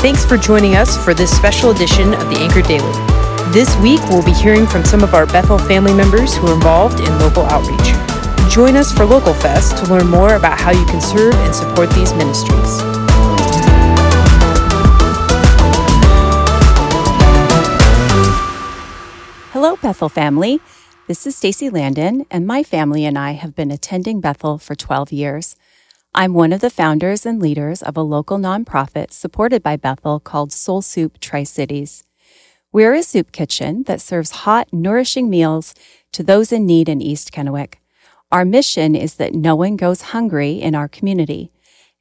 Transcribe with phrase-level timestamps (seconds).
[0.00, 2.92] Thanks for joining us for this special edition of the Anchor Daily.
[3.52, 7.00] This week, we'll be hearing from some of our Bethel family members who are involved
[7.00, 7.94] in local outreach.
[8.48, 11.90] Join us for Local Fest to learn more about how you can serve and support
[11.90, 12.78] these ministries.
[19.50, 20.60] Hello, Bethel family.
[21.08, 25.10] This is Stacy Landon, and my family and I have been attending Bethel for 12
[25.10, 25.56] years.
[26.14, 30.52] I'm one of the founders and leaders of a local nonprofit supported by Bethel called
[30.52, 32.02] Soul Soup Tri Cities.
[32.72, 35.74] We're a soup kitchen that serves hot, nourishing meals
[36.12, 37.74] to those in need in East Kennewick.
[38.32, 41.52] Our mission is that no one goes hungry in our community.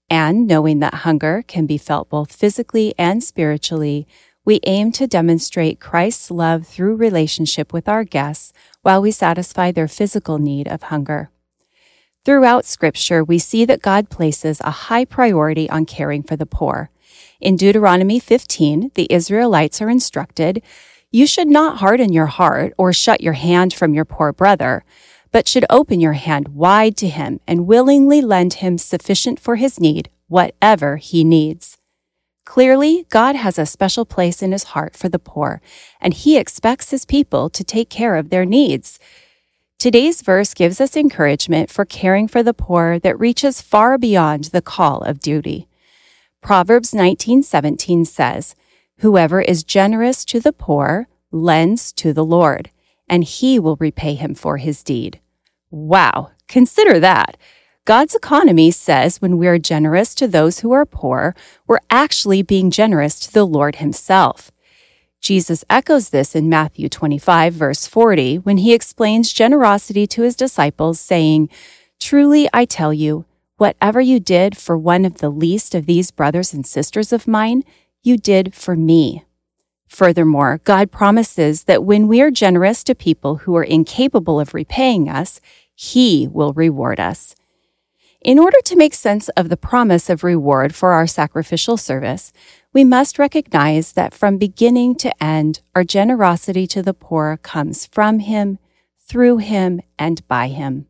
[0.10, 4.08] And knowing that hunger can be felt both physically and spiritually,
[4.46, 9.90] we aim to demonstrate Christ's love through relationship with our guests while we satisfy their
[9.90, 11.30] physical need of hunger.
[12.28, 16.90] Throughout Scripture, we see that God places a high priority on caring for the poor.
[17.40, 20.62] In Deuteronomy 15, the Israelites are instructed,
[21.10, 24.84] You should not harden your heart or shut your hand from your poor brother,
[25.32, 29.80] but should open your hand wide to him and willingly lend him sufficient for his
[29.80, 31.78] need, whatever he needs.
[32.44, 35.62] Clearly, God has a special place in his heart for the poor,
[36.02, 39.00] and he expects his people to take care of their needs.
[39.80, 44.62] Today's verse gives us encouragement for caring for the poor that reaches far beyond the
[44.62, 45.68] call of duty.
[46.42, 48.56] Proverbs 19:17 says,
[49.02, 52.72] "Whoever is generous to the poor lends to the Lord,
[53.08, 55.20] and he will repay him for his deed."
[55.70, 57.38] Wow, consider that.
[57.86, 61.36] God's economy says when we are generous to those who are poor,
[61.68, 64.52] we're actually being generous to the Lord himself.
[65.22, 71.00] Jesus echoes this in Matthew 25, verse 40, when he explains generosity to his disciples,
[71.00, 71.50] saying,
[72.00, 73.26] Truly I tell you,
[73.58, 77.64] whatever you did for one of the least of these brothers and sisters of mine,
[78.04, 79.24] you did for me.
[79.88, 85.10] Furthermore, God promises that when we are generous to people who are incapable of repaying
[85.10, 85.40] us,
[85.74, 87.36] He will reward us.
[88.22, 92.34] In order to make sense of the promise of reward for our sacrificial service,
[92.74, 98.20] we must recognize that from beginning to end, our generosity to the poor comes from
[98.20, 98.58] Him,
[99.00, 100.88] through Him, and by Him.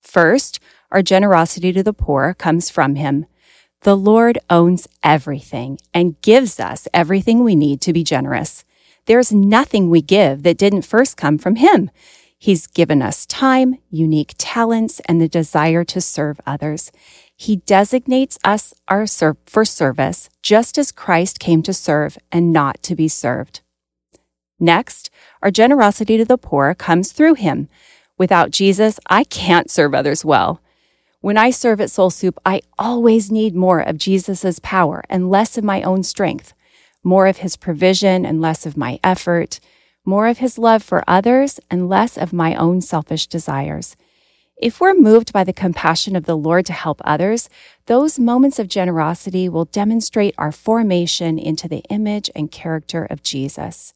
[0.00, 0.58] First,
[0.90, 3.26] our generosity to the poor comes from Him.
[3.82, 8.64] The Lord owns everything and gives us everything we need to be generous.
[9.04, 11.90] There's nothing we give that didn't first come from Him.
[12.38, 16.92] He's given us time, unique talents, and the desire to serve others.
[17.34, 22.82] He designates us our ser- for service just as Christ came to serve and not
[22.84, 23.60] to be served.
[24.60, 25.10] Next,
[25.42, 27.68] our generosity to the poor comes through him.
[28.16, 30.60] Without Jesus, I can't serve others well.
[31.20, 35.58] When I serve at Soul Soup, I always need more of Jesus' power and less
[35.58, 36.54] of my own strength,
[37.02, 39.58] more of his provision and less of my effort,
[40.04, 43.96] more of his love for others and less of my own selfish desires.
[44.60, 47.48] If we're moved by the compassion of the Lord to help others,
[47.86, 53.94] those moments of generosity will demonstrate our formation into the image and character of Jesus.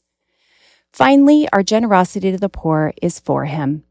[0.93, 3.83] Finally, our generosity to the poor is for Him.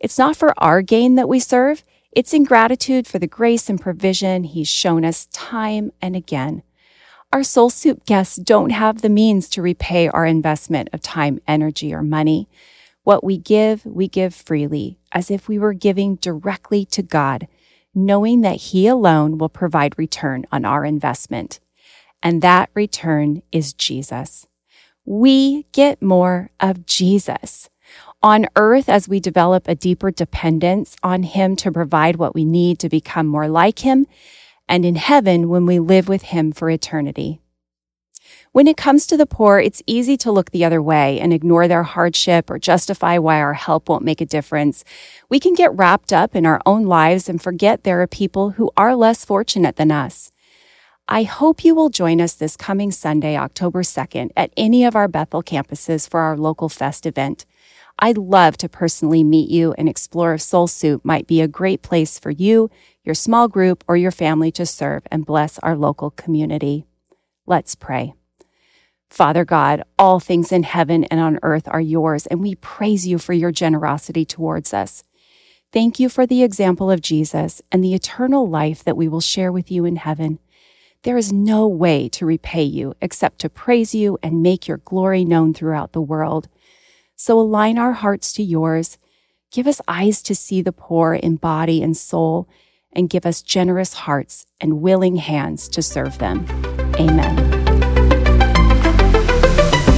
[0.00, 3.80] It's not for our gain that we serve, it's in gratitude for the grace and
[3.80, 6.62] provision He's shown us time and again.
[7.30, 11.92] Our Soul Soup guests don't have the means to repay our investment of time, energy,
[11.92, 12.48] or money.
[13.02, 17.46] What we give, we give freely, as if we were giving directly to God,
[17.94, 21.60] knowing that He alone will provide return on our investment.
[22.22, 24.46] And that return is Jesus.
[25.04, 27.68] We get more of Jesus.
[28.22, 32.78] On earth, as we develop a deeper dependence on Him to provide what we need
[32.78, 34.06] to become more like Him,
[34.68, 37.40] and in heaven when we live with Him for eternity.
[38.52, 41.68] When it comes to the poor, it's easy to look the other way and ignore
[41.68, 44.84] their hardship or justify why our help won't make a difference.
[45.28, 48.70] We can get wrapped up in our own lives and forget there are people who
[48.76, 50.30] are less fortunate than us.
[51.06, 55.08] I hope you will join us this coming Sunday, October 2nd, at any of our
[55.08, 57.46] Bethel campuses for our local fest event.
[58.00, 61.82] I'd love to personally meet you and explore if Soul Soup might be a great
[61.82, 62.70] place for you,
[63.02, 66.84] your small group, or your family to serve and bless our local community.
[67.44, 68.14] Let's pray.
[69.10, 73.18] Father God, all things in heaven and on earth are yours, and we praise you
[73.18, 75.02] for your generosity towards us.
[75.72, 79.50] Thank you for the example of Jesus and the eternal life that we will share
[79.50, 80.38] with you in heaven.
[81.02, 85.24] There is no way to repay you except to praise you and make your glory
[85.24, 86.48] known throughout the world.
[87.20, 88.96] So align our hearts to yours.
[89.50, 92.48] Give us eyes to see the poor in body and soul,
[92.92, 96.46] and give us generous hearts and willing hands to serve them.
[96.94, 97.36] Amen.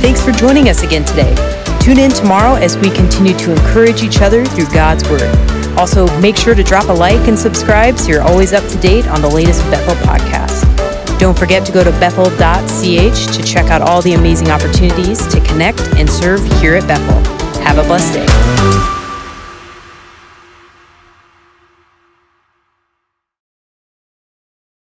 [0.00, 1.34] Thanks for joining us again today.
[1.82, 5.30] Tune in tomorrow as we continue to encourage each other through God's Word.
[5.78, 9.06] Also, make sure to drop a like and subscribe so you're always up to date
[9.08, 10.39] on the latest Bethel podcast.
[11.20, 15.80] Don't forget to go to bethel.ch to check out all the amazing opportunities to connect
[15.96, 17.20] and serve here at Bethel.
[17.62, 18.99] Have a blessed day.